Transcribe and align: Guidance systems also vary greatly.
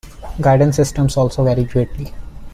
Guidance 0.41 0.77
systems 0.77 1.15
also 1.15 1.43
vary 1.43 1.63
greatly. 1.63 2.11